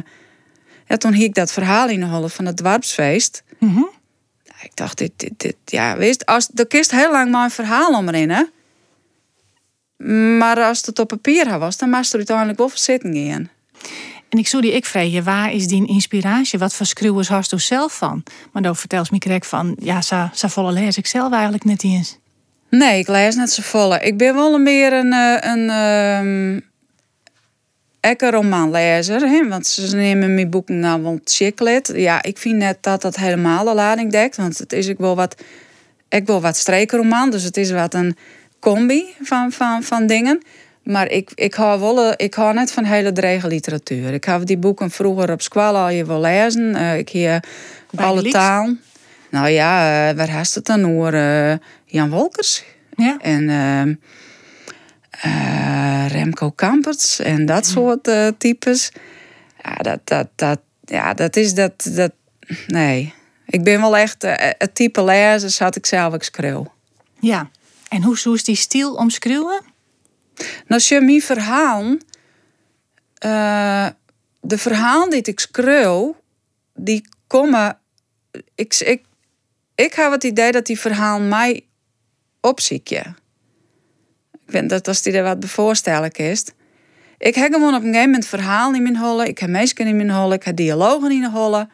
[0.87, 3.43] ja, toen hiek ik dat verhaal in de holle van het dwarpsfeest.
[3.59, 3.83] Mhm.
[4.61, 7.97] Ik dacht, dit, dit, dit ja, weet als de kist heel lang maar een verhaal
[7.97, 8.43] omrin, hè.
[10.37, 13.49] Maar als het op papier was, dan moest er uiteindelijk wel zitten gaan.
[14.29, 16.59] En ik zou die ik vragen, waar is die inspiratie?
[16.59, 18.23] Wat voor schreeuwers hast u zelf van?
[18.51, 22.17] Maar dan vertelt me van, ja, zo, zo volle lees ik zelf eigenlijk net eens.
[22.69, 23.99] Nee, ik lees net zo volle.
[23.99, 26.59] Ik ben wel een meer een, eh, een ehm
[28.05, 29.21] ekke romanlezer.
[29.21, 29.47] Hè?
[29.47, 31.91] Want ze nemen mijn boeken nou wel chiclet.
[31.95, 34.37] Ja, ik vind net dat dat helemaal de lading dekt.
[34.37, 35.35] Want het is ook wel wat,
[36.09, 37.29] ik wil wat streekroman.
[37.29, 38.15] Dus het is wat een
[38.59, 40.41] combi van, van, van dingen.
[40.83, 44.13] Maar ik, ik hou wel, eh, ik hou net van hele drege literatuur.
[44.13, 46.75] Ik heb die boeken vroeger op school al je wel lezen.
[46.75, 47.43] Eh, ik hier
[47.95, 48.73] alle taal.
[49.29, 49.75] Nou ja,
[50.15, 51.13] waar heeft het dan over?
[51.13, 51.57] Eh,
[51.95, 52.63] Jan Wolkers.
[52.95, 53.17] Ja?
[53.19, 53.95] En ehm,
[55.09, 58.91] eh, Remco Kamperts en dat soort eh, types.
[59.63, 62.11] Ja, dat, dat, dat, ja, dat is dat, dat.
[62.67, 63.13] Nee.
[63.45, 66.73] Ik ben wel echt eh, het type lezer, zat ik zelf ook schreeuw.
[67.19, 67.49] Ja.
[67.89, 69.61] En hoe is die stil omschreeuwen?
[70.67, 71.97] Nou, je mijn verhaal.
[74.39, 76.15] de verhaal die ik schreeuw,
[76.73, 77.77] die komen.
[78.55, 79.03] Ik, ik,
[79.75, 81.65] ik heb het idee dat die verhaal mij
[82.45, 83.03] opziekje.
[84.31, 86.45] Ik vind dat als die er wat bevoorstellelijk is.
[87.17, 89.27] Ik heb gewoon op een gegeven moment verhaal in mijn.
[89.27, 90.31] Ik heb mensen in mijn.
[90.31, 91.67] Ik heb dialogen in de.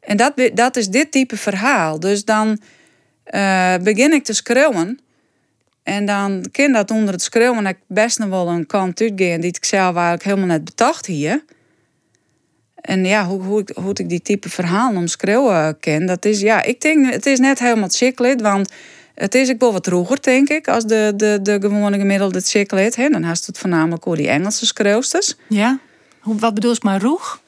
[0.00, 2.00] En dat, dat is dit type verhaal.
[2.00, 2.60] Dus dan
[3.24, 4.98] eh, begin ik te schreeuwen.
[5.82, 9.54] En dan kan dat onder het schreeuwen ik best nog wel een kant uitgaan die
[9.54, 11.44] ik zelf eigenlijk helemaal net bedacht hier.
[12.74, 16.62] En ja, hoe, hoe, ik, hoe ik die type verhaal omschreeuwen ken, dat is, ja,
[16.62, 18.72] ik denk, het is net helemaal chiclet, want
[19.14, 22.96] het is ook wel wat roeger, denk ik, als de, de, de gewone gemiddelde chiclet.
[22.96, 23.08] Hè?
[23.08, 25.34] Dan haast het voornamelijk over die Engelse schreeuwsters.
[25.48, 25.78] Ja?
[26.20, 27.42] Hoe, wat bedoel je maar roeg?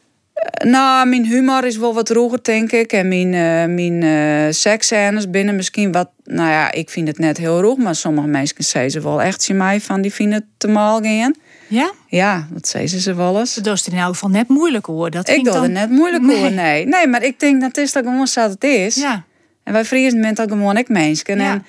[0.64, 2.92] Nou, mijn humor is wel wat roeger, denk ik.
[2.92, 6.08] En mijn, eh mijn eh seksscènes binnen misschien wat...
[6.24, 7.78] Nou ja, ik vind het net heel roeg.
[7.78, 10.00] Maar sommige mensen zeggen ze wel echt zien mij van...
[10.00, 11.34] die vinden het te mal gaan.
[11.68, 11.92] Ja?
[12.08, 13.54] Ja, dat zeggen ze wel eens.
[13.54, 15.10] Dat is het in elk geval net moeilijk hoor.
[15.10, 15.72] Dat Ik doe dan...
[15.72, 16.36] net moeilijk Nee.
[16.36, 16.86] over, nee.
[16.86, 18.94] Nee, maar ik denk dat is dat gewoon zoals het is.
[18.94, 19.24] Ja.
[19.66, 21.38] En wij Friesen zijn dat gewoon ik mensen.
[21.38, 21.52] Ja.
[21.52, 21.64] En,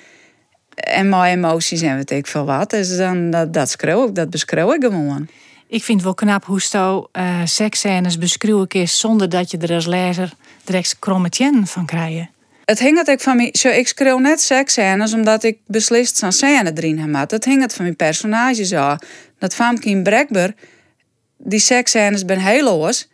[0.74, 2.70] en mijn emoties en weet ik veel wat.
[2.70, 5.28] Dus dan, dat, dat schreeuw ik, dat beschreeuw ik gewoon.
[5.68, 9.74] Ik vind het wel knap hoe zo eh seksscènes beschreeuwen is zonder dat je er
[9.74, 10.32] als lezer
[10.64, 12.26] direct krommetjen van krijgt.
[12.64, 13.48] Het hing het ook van mij.
[13.52, 17.28] Zo, ik schreeuw net seksscènes omdat ik beslist zo'n scène erin heb.
[17.28, 18.96] Dat hing het van mijn personage zo.
[19.38, 20.54] Dat Famke in Brekber,
[21.36, 23.08] die seksscènes ben heel los.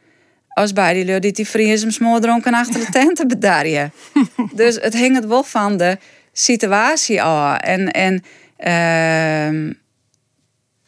[0.55, 3.91] Als bij die lui die die vries hem smoordronken achter de tenten bedarje.
[4.55, 5.99] dus het hing het wel van de
[6.33, 7.59] situatie af.
[7.59, 8.23] En, en
[8.57, 9.73] ehm,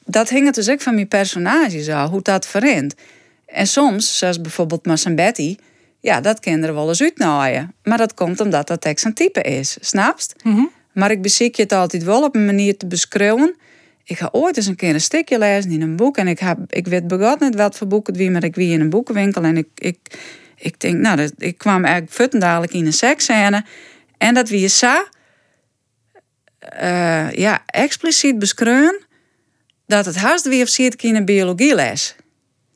[0.04, 2.94] dat hing het dus ook van mijn personage zo, hoe dat verrent.
[3.46, 5.56] En soms, zoals bijvoorbeeld Betty,
[6.00, 7.74] Ja, dat kinderen wel eens uitnaaien.
[7.82, 10.34] Maar dat komt omdat dat tekst een type is, snapst?
[10.42, 10.64] Mhm.
[10.92, 13.56] Maar ik beziek je het altijd wel op een manier te beschrijven.
[14.08, 16.16] Ik ga ooit eens een keer een stukje lezen in een boek.
[16.16, 18.72] En ik, heb, ik weet begot niet wat voor boek het wie, maar ik wie
[18.72, 19.42] in een boekenwinkel.
[19.42, 19.98] En ik, ik,
[20.56, 23.64] ik denk, nou, dat, ik kwam eigenlijk futten dadelijk in een seksscène.
[24.18, 25.08] En dat wie je sa,
[26.58, 29.06] eh, ja, expliciet beschreven
[29.86, 32.14] dat het haast weer of zit in een biologieles.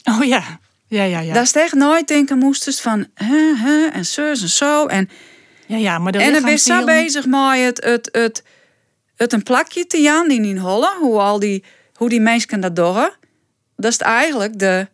[0.04, 0.60] Oh ja.
[0.86, 1.34] Ja, ja, ja.
[1.34, 4.86] Dat is echt nooit denken moest van, hè, hè, en zus en zo.
[4.86, 5.08] En
[5.66, 8.42] ja, ja, maar de en dan ben je zo bezig met het, het, het,
[9.20, 12.76] het een plakje te jaan in in Holle, hoe al die, hoe die mensen dat
[12.76, 13.10] doen.
[13.76, 14.88] Dat is het eigenlijk de,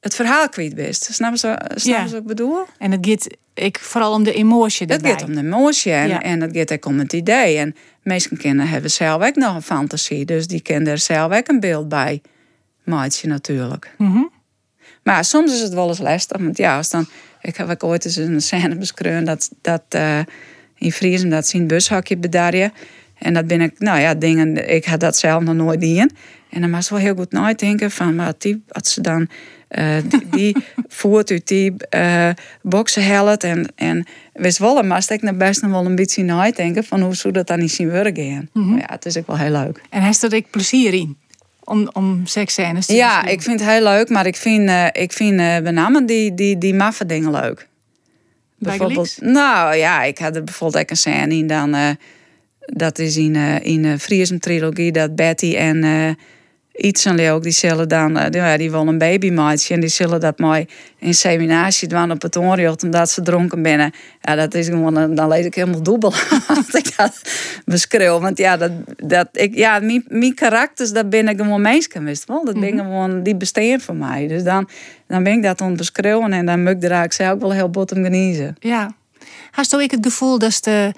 [0.00, 0.96] het verhaal kwijt bent.
[1.10, 1.36] Snap
[1.74, 2.02] Ja.
[2.04, 2.64] wat ik bedoel?
[2.78, 5.10] En het gaat ik, vooral om de emotie Het erbij.
[5.10, 6.22] gaat om de emotie en, Ja.
[6.22, 7.56] en het gaat ook om het idee.
[7.58, 11.48] En meeste kinderen hebben zelf ook nog een fantasie, dus die kunnen er zelf ook
[11.48, 12.22] een beeld bij
[12.84, 13.94] maken natuurlijk.
[13.98, 14.22] Mhm.
[15.02, 17.06] Maar soms is het wel eens lastig, want ja, als dan...
[17.40, 20.18] Ik heb ook ooit eens een scène beschreven dat, dat eh,
[20.78, 22.72] in Friesen dat zien bushakje bedarje.
[23.18, 26.10] En dat ben ik, nou ja, dingen, ik had dat zelf nog nooit in.
[26.50, 29.28] En dan was wel heel goed nadenken van, maar die, als ze dan
[29.68, 30.56] eh, die, die
[30.88, 32.30] voert uit die eh
[32.62, 36.84] boksen helpt en, en wist wel, maar ik naar best nog wel een beetje nadenken
[36.84, 38.50] van hoe zou dat dan niet zien werken.
[38.52, 39.80] Maar ja, het is ook wel heel leuk.
[39.90, 41.16] En heeft er ik plezier in?
[41.64, 45.12] Om, om seksscènes te Ja, ik vind het heel leuk, maar ik vind, eh ik
[45.12, 47.68] vind eh, met name die, die, die maffe dingen leuk.
[48.58, 49.18] Bijgelijks?
[49.18, 51.74] nou ja, ik had er bijvoorbeeld ook een scène in dan.
[51.74, 51.88] eh,
[52.66, 56.10] dat is in, eh in de Friesen trilogie dat Betty en eh
[56.76, 60.20] iets en die zullen dan, eh, die, ja, die willen een babymaatje en die zullen
[60.20, 60.66] dat mooi
[60.98, 63.92] inseminatie doen op het onrecht omdat ze dronken binnen.
[64.20, 66.12] Ja, dat is gewoon, een- dan lees ik helemaal dubbel
[66.56, 67.20] als ik dat
[67.64, 68.20] beschreeuw.
[68.20, 72.24] Want ja, dat, dat, ik, ja mijn, mijn karakters, dat ben ik gewoon mensen wist
[72.28, 72.44] wel.
[72.44, 74.26] Dat ben gewoon, die bestaan voor mij.
[74.26, 74.68] Dus dan,
[75.06, 77.70] dan ben ik dat aan het beschreeuwen en dan moet ik er zelf wel heel
[77.70, 78.56] bot om geniezen.
[78.60, 78.94] Ja.
[79.50, 80.92] Hast ook het gevoel dat de,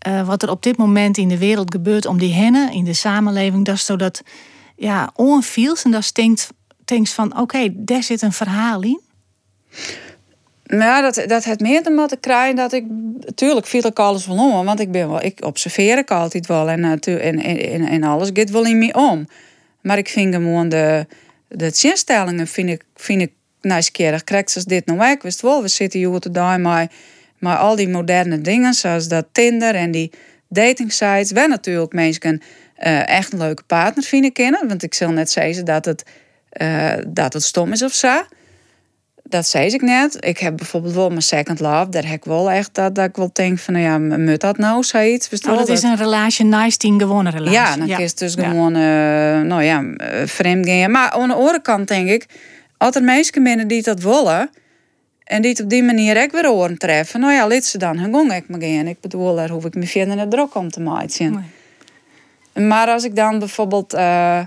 [0.00, 2.92] eh, wat er op dit moment in de wereld gebeurt om die hennen in de
[2.92, 4.22] samenleving, dat is zo dat
[4.76, 6.48] ja, onviels en dat stinkt
[6.84, 9.00] denkt van oké, daar zit een verhaal in.
[10.62, 12.84] Ja, dat, dat het meer te maken krijgen dat ik...
[13.34, 16.68] Tuurlijk viel ik alles wel om, want ik, ben wel, ik observeer ik altijd wel.
[16.68, 19.26] En, natu- en, en, en alles gaat wel in me om.
[19.80, 21.06] Maar ik vind gewoon de,
[21.48, 24.24] de zinstellingen vind ik, vind ik nieuwsgierig.
[24.24, 25.22] Krijgt ze dit nou ook?
[25.22, 26.90] Wist wel, we zitten hier te doen maar,
[27.40, 30.12] maar al die moderne dingen zoals dat Tinder en die
[30.48, 31.30] dating sites.
[31.30, 32.40] Wel natuurlijk mensen
[32.76, 34.68] eh, echt een leuke partner vinden kennen.
[34.68, 36.04] Want ik zal net zeggen dat het,
[36.48, 38.22] eh, dat het stom is of zo.
[39.22, 40.16] Dat zei ik net.
[40.20, 41.88] Ik heb bijvoorbeeld wel mijn second love.
[41.88, 44.58] Daar heb ik wel echt dat, dat ik wel denk van, nou ja, moet dat
[44.58, 45.28] nou zoiets?
[45.28, 47.52] Wist Oh, dat is een relatie nice een gewone relatie.
[47.52, 48.48] ja, dan is het dus Ja.
[48.48, 48.80] gewoon, eh,
[49.40, 49.84] nou ja,
[50.26, 50.90] vreemd gaan.
[50.90, 52.26] Maar aan de andere kant denk ik,
[52.76, 54.50] als er mensen binnen die dat willen
[55.30, 58.14] en die op die manier ook weer oren treffen, nou ja, laat ze dan hun
[58.14, 58.86] gang ook maar gaan.
[58.86, 61.44] Ik bedoel, daar hoef ik me verder net druk om te maken.
[62.52, 62.66] Nee.
[62.66, 64.40] Maar als ik dan bijvoorbeeld, eh,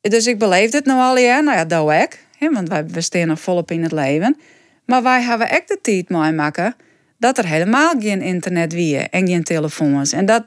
[0.00, 3.00] dus ik beleef dit nou al ja, nou ja, dat ik, hè, want wij we
[3.00, 4.36] staan nog volop in het leven.
[4.84, 6.74] Maar wij hebben echt de tijd mee maken
[7.18, 10.12] dat er helemaal geen internet wie en geen telefoons.
[10.12, 10.44] En dat,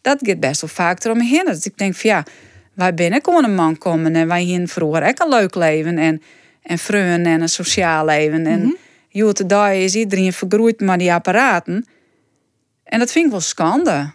[0.00, 1.44] dat gaat best wel vaak eromheen.
[1.44, 2.24] Dus ik denk van ja,
[2.74, 6.22] wij binnen gewoon een man komen en wij hier vroeger ook een leuk leven en,
[6.68, 8.46] en vrienden en een sociaal leven.
[8.46, 8.76] En mm
[9.46, 11.86] dag is iedereen vergroeid met die apparaten.
[12.84, 14.10] En dat vind ik wel schande.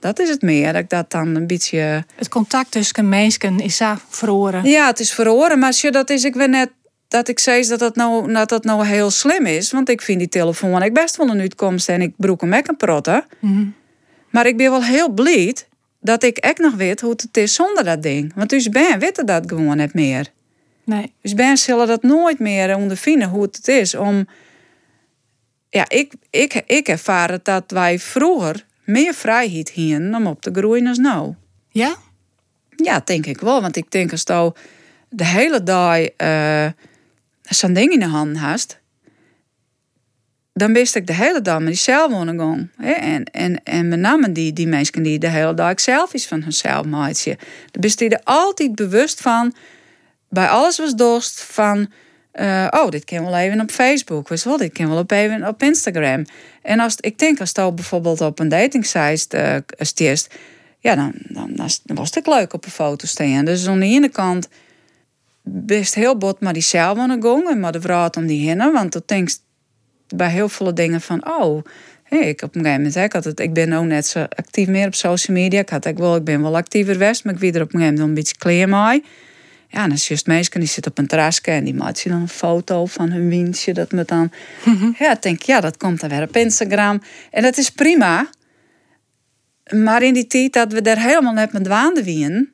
[0.00, 2.04] Dat is het meer, dat ik dat dan een beetje...
[2.14, 4.64] Het contact tussen mensen is verloren.
[4.64, 6.70] Ja, het is verhoren, maar sure, dat is ik weer net
[7.08, 9.72] dat ik zei dat dat, nou, dat dat nou heel slim is.
[9.72, 12.68] Want ik vind die telefoon ik best wel een uitkomst en ik broek hem ook
[12.68, 13.24] een protten.
[13.38, 13.66] Mhm.
[14.30, 15.56] Maar ik ben wel heel blij
[16.00, 18.32] dat ik ook nog weet hoe het is zonder dat ding.
[18.34, 20.26] Want dus ben weten dat gewoon niet meer.
[20.86, 21.12] Nee.
[21.20, 24.28] Dus ben zullen dat nooit meer ondervinden hoe het is om...
[25.68, 30.50] Ja, ik, ik, ik ervaar het dat wij vroeger meer vrijheid hadden om op te
[30.52, 31.34] groeien als nou.
[31.68, 31.96] Ja?
[32.76, 33.60] Ja, denk ik wel.
[33.60, 34.52] Want ik denk als je
[35.08, 36.68] de hele dag eh
[37.42, 38.78] zo'n ding in de hand hast,
[40.52, 41.92] dan wist ik de hele dag met die
[42.76, 42.90] hè.
[42.90, 46.86] En, en, en met name die, die mensen die de hele dag selfies van hunzelf
[46.86, 47.36] maken.
[47.70, 49.54] Dan bist die er altijd bewust van,
[50.28, 51.92] bij alles was dorst van...
[52.32, 54.28] eh, oh, dit kan wel even op Facebook.
[54.28, 56.24] Wist wel, dit kan wel op even op Instagram.
[56.62, 60.28] En als ik denk als je bijvoorbeeld op een datingsite eh stiert,
[60.78, 63.44] ja, dan, dan, was het leuk op een foto staan.
[63.44, 64.48] Dus aan de ene kant
[65.42, 68.72] best heel bot maar die zelf aan de en maar de vrouw om die hinnen,
[68.72, 69.28] want dan denk
[70.08, 71.62] bij heel veel dingen van, oh,
[72.08, 74.86] ik op een gegeven moment, ik, had het, ik ben ook net zo actief meer
[74.86, 75.60] op social media.
[75.60, 77.80] Ik had ik wel, ik ben wel actiever geweest, maar ik weer er op een
[77.80, 79.04] gegeven moment een beetje kleer mee.
[79.76, 82.08] Ja, en dan is juist mensen die zitten op een terrasje en die maakt je
[82.08, 83.72] dan een foto van hun windje.
[83.72, 84.30] Dat me dan.
[84.98, 87.02] Ja, ik denk, ja, dat komt dan weer op Instagram.
[87.30, 88.28] En dat is prima.
[89.74, 92.50] Maar in die tijd dat we daar helemaal net met waande wien,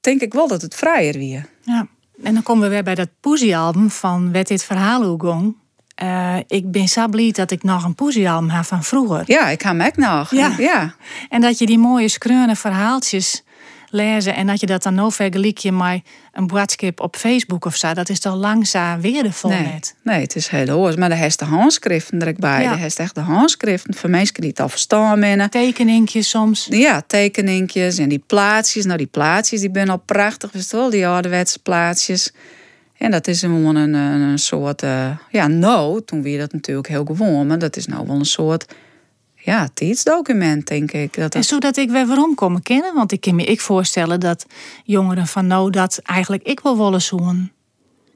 [0.00, 1.46] denk ik wel dat het vrijer weer.
[1.62, 1.86] Ja.
[2.22, 5.56] En dan komen we weer bij dat poesiealbum van Wet dit verhaal hoe gong.
[5.94, 9.22] Eh, ik ben zo blij dat ik nog een poesiealbum heb van vroeger.
[9.26, 10.30] Ja, ik ga hem ook nog.
[10.30, 10.54] Ja.
[10.58, 10.94] ja.
[11.28, 13.42] En dat je die mooie skreune verhaaltjes
[13.92, 16.02] lezen en dat je dat dan nou vergelijk je met
[16.32, 17.92] een boodschap op Facebook of zo.
[17.92, 19.94] Dat is toch langzaam weerdevol Nee, net.
[20.02, 20.96] nee, het is heel hoors.
[20.96, 22.62] Maar de heeft de handschriften er ook bij.
[22.62, 22.72] Ja.
[22.72, 25.50] De heeft echt de handschriften voor mensen die het al verstaan binnen.
[25.50, 26.66] Tekeningjes soms.
[26.70, 28.84] Ja, tekeningjes en die plaatsjes.
[28.84, 32.32] Nou, die plaatsjes die zijn al prachtig, wist je wel, die ouderwetse plaatsjes.
[32.98, 36.88] En dat is gewoon een, een, een soort, eh, ja, nou, toen weer dat natuurlijk
[36.88, 38.74] heel gewoon, maar dat is nou wel een soort,
[39.44, 41.14] ja, tijdsdocument, denk ik.
[41.14, 42.94] Dat En dat, zodat ik weer waarom komen kennen.
[42.94, 44.46] Want ik kan me ik voorstellen dat
[44.84, 47.52] jongeren van nou dat eigenlijk ik wel willen zoen.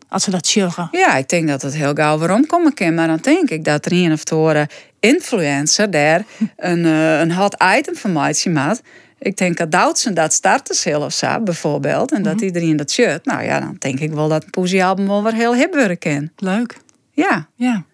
[0.08, 0.88] Als ze dat sjuggen.
[0.92, 3.86] ja, ik denk dat het heel gauw waarom komen kan, maar dan denk ik dat
[3.86, 4.68] er een of andere
[5.00, 6.24] influencer daar
[6.56, 8.82] een, eh, een hot item van mij maakt.
[9.18, 13.24] Ik denk dat Doutsen dat starten zelf zo, bijvoorbeeld, en dat iedereen dat shirt.
[13.24, 16.30] Nou ja, dan denk ik wel dat een poesiealbum wel weer heel hip worden kan.
[16.36, 16.76] Leuk.
[17.12, 17.48] Ja.
[17.54, 17.84] Ja.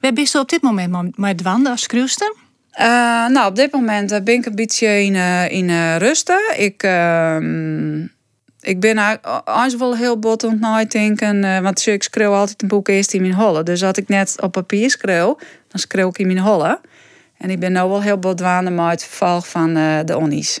[0.00, 2.34] Waar bist u op dit moment met- wandelen als schreeuwster?
[2.78, 6.40] Eh, nou, op dit moment eh, ben ik een beetje in, eh, in rusten.
[6.56, 8.02] Ik, ehm,
[8.60, 11.62] ik ben eigenlijk wel heel bot aan het nadenken.
[11.62, 13.62] want ik schreeuw altijd een boek eerst in mijn holle.
[13.62, 15.38] Dus als ik net op papier schreeuw,
[15.68, 16.80] dan schreeuw ik in mijn holle.
[17.38, 20.60] En ik ben nu wel heel bot aan met het vervolg van de Onnies.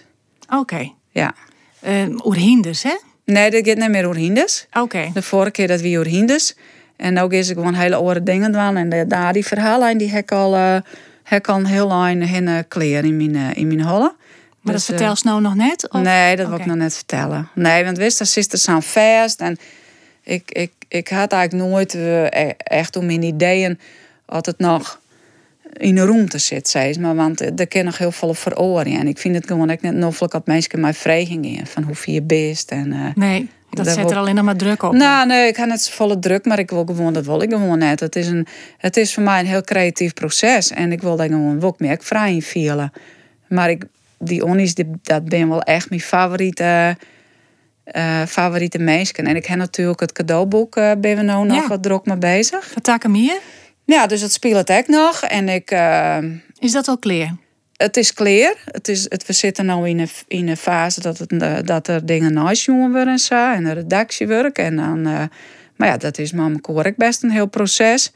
[0.54, 0.90] Oké.
[1.10, 1.34] Ja.
[1.80, 2.96] Eh Oer hinders, hè?
[3.24, 4.66] Nee, dat gaat niet meer door Hindes.
[4.72, 5.10] Oké.
[5.14, 6.56] De vorige keer dat we door Hindes.
[6.96, 8.76] En nu is ik gewoon hele andere dingen doen.
[8.76, 10.82] En de, daar die verhaallijn die heb ik al,
[11.36, 14.14] ik al heel lang in kleren in mijn, eh, in mijn holle.
[14.60, 15.88] Maar Dus, dat eh, vertel ze nou nog net?
[15.90, 16.00] Of?
[16.02, 17.48] Nee, dat wil ik nog net vertellen.
[17.54, 19.40] Nee, want wist, dat is er vast.
[19.40, 19.56] En
[20.22, 23.78] ik, ik, ik had eigenlijk nooit eh, echt om mijn ideeën
[24.26, 25.00] altijd nog
[25.72, 27.00] in een ruimte zit, zei ze.
[27.00, 28.98] Maar want er kan nog heel veel op veroren.
[28.98, 31.96] En ik vind het gewoon echt net noffelijk dat mensen mij vragen in van hoe
[32.04, 32.70] je best.
[32.70, 34.92] En, Nee, dat zet wil- er alleen nog maar druk op.
[34.92, 37.50] nou, nee, ik ga net zo volle druk, maar ik wil gewoon, dat wil ik
[37.52, 38.00] gewoon net.
[38.00, 38.46] Het is, een,
[38.78, 40.70] het is voor mij een heel creatief proces.
[40.70, 42.92] En ik wil daar gewoon ook meer vrij in vielen.
[43.48, 43.84] Maar ik,
[44.18, 46.96] die Onnies, die, dat ben wel echt mijn favoriete,
[47.84, 49.14] eh favoriete mensen.
[49.26, 51.66] En ik heb natuurlijk het cadeauboek, eh ben we nou nog Ja.
[51.68, 52.64] wat druk mee bezig.
[52.66, 53.38] Vertak hem hier.
[53.84, 55.22] Ja, dus dat speelt het ook nog.
[55.22, 55.70] En ik...
[55.70, 56.16] eh,
[56.58, 57.36] Is dat al clear?
[57.78, 58.56] Het is clear.
[58.64, 61.88] Het is, het, we zitten nu in een, in een fase dat, het, eh, dat
[61.88, 63.52] er dingen nice worden en zo.
[63.52, 64.58] En de redactiewerk.
[64.58, 65.22] En dan, eh,
[65.76, 68.12] maar ja, dat is maar correct best een heel proces.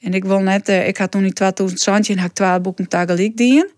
[0.00, 3.36] En ik wil net, eh, ik had toen in 2017 had ik 12 boeken tegelijk
[3.36, 3.70] dienen.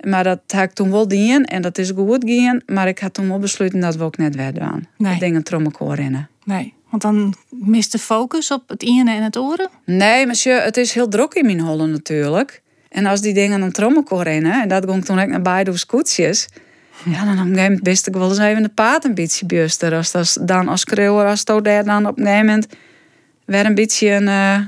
[0.00, 2.60] Maar dat had ik toen wel dienen en dat is goed gaan.
[2.66, 4.86] Maar ik had toen wel besloten dat we ook net weer doen.
[4.96, 5.12] Nee.
[5.12, 6.28] De dingen trom elkaar rennen.
[6.44, 6.74] Nee.
[6.90, 9.68] Want dan mist de focus op het ene en het oren.
[9.84, 12.62] Nee, monsieur, het is heel druk in mijn hollen natuurlijk.
[12.88, 16.48] En als die dingen dan trommelkoor rennen, en dat ging toen ook naar beide scootjes.
[17.04, 19.94] Ja, dan op een gegeven wist ik wel eens even de paard een beetje buster.
[19.94, 22.66] Als dat dan als schreeuwer, als dat daar dan op een gegeven moment
[23.44, 24.58] weer een beetje een uh,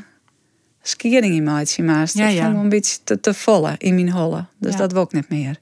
[0.82, 2.18] skiering in maatje maast.
[2.18, 2.46] Ja, ja.
[2.46, 4.48] een beetje te, te volle in mijn hollen.
[4.58, 4.78] Dus Ja.
[4.78, 5.56] dat wil ik niet meer.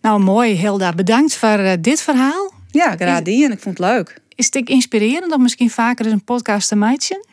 [0.00, 0.92] Nou, mooi, Hilda.
[0.92, 2.52] Bedankt voor eh, dit verhaal.
[2.70, 4.20] Ja, graag die en ik vond het leuk.
[4.34, 7.26] Is het inspirerend om misschien vaker eens een podcast te maken?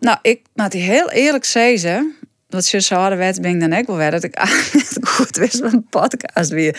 [0.00, 2.14] Nou, ik moet heel eerlijk zeggen,
[2.62, 4.38] je zo harde werd, ben ik dan ook wel weer dat ik
[5.16, 6.78] goed wist van een podcast weer.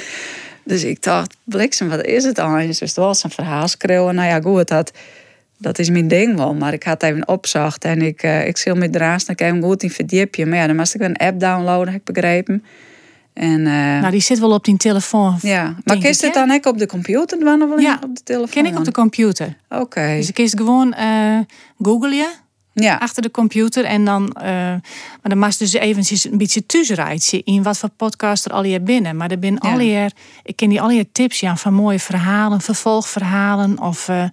[0.63, 2.57] Dus ik dacht, bliksem, wat is het dan?
[2.67, 4.15] Dus het was een verhaal schreeuwen.
[4.15, 4.91] Nou ja, goed, dat,
[5.57, 6.53] dat is mijn ding wel.
[6.53, 9.83] Maar ik had even opzacht en ik, eh ik zal me draast en ik goed
[9.83, 10.45] in verdiepje.
[10.45, 12.63] Maar ja, dan moest ik een app downloaden, heb ik begrepen.
[13.33, 15.37] En, eh, Nou, die zit wel op die telefoon.
[15.41, 18.15] ja, maar kist ik, het dan ook op de computer dan of wel Ja, op
[18.15, 18.63] de telefoon?
[18.63, 19.57] Ken ik op de computer.
[19.69, 21.39] Oké, Dus ik kies gewoon eh
[21.81, 22.29] google je
[22.83, 22.95] ja.
[22.95, 24.81] achter de computer en dan, eh, maar
[25.21, 28.83] dan mag je dus eventjes een beetje tussenrijden in wat voor podcast er al hier
[28.83, 29.17] binnen.
[29.17, 29.71] Maar er zijn Ja.
[29.71, 30.11] al hier,
[30.43, 34.23] ik ken die al hier tips ja, van mooie verhalen, vervolgverhalen of eh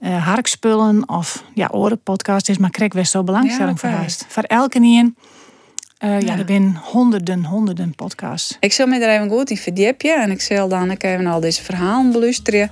[0.00, 4.22] eh, harkspullen of ja, orenpodcast is maar krek best wel belangstelling Ja, voor huis.
[4.28, 5.16] Voor elke nien,
[5.98, 6.32] eh, ja.
[6.32, 6.38] Ja.
[6.38, 8.56] er zijn honderden, honderden podcasts.
[8.60, 11.40] Ik zal me er even goed in verdiepen en ik zal dan ook even al
[11.40, 12.70] deze verhalen beluisteren.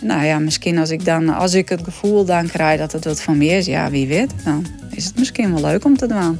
[0.00, 3.22] Nou ja, misschien als ik dan, als ik het gevoel dan krijg dat het wat
[3.22, 6.38] van meer is, ja, wie weet, dan is het misschien wel leuk om te doen.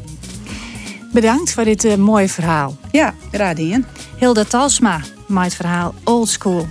[1.12, 2.76] Bedankt voor dit eh, mooie verhaal.
[2.90, 3.84] Ja, graag.
[4.18, 5.01] Hilda Talsma,
[5.44, 6.66] het verhaal Old School.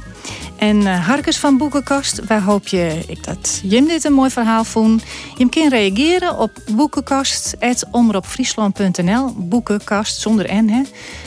[0.59, 4.63] En eh Harkes van Boekenkast, waar hoop je ik dat Jim dit een mooi verhaal
[4.63, 5.03] vond.
[5.37, 10.81] Je kan reageren op boekenkast.omroepfriesland.nl Boekenkast zonder N, hè.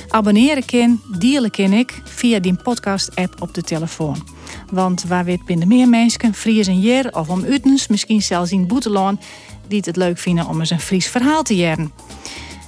[0.09, 4.29] Abonneren kan, delen kan ik via die podcast-app op de telefoon.
[4.71, 8.67] Want waar weet binnen meer mensen, Fries en Jer of om Utens, misschien zelfs in
[8.67, 9.21] Boetelaan,
[9.69, 11.93] die het leuk vinden om eens een Fries verhaal te jaren.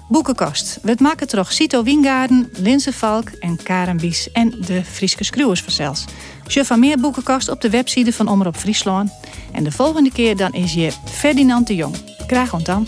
[0.08, 0.78] Boekenkast.
[0.82, 6.04] We maken terug Cito Wingaarden, Linse Valk en Karen Bies en de Frieske Skruwers vanzelfs.
[6.46, 9.10] Je van meer boekenkast op de website van Omroep Friesland.
[9.52, 11.96] En de volgende keer dan is je Ferdinand de Jong.
[12.26, 12.86] Graag ontam.